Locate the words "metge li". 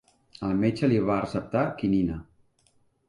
0.61-0.97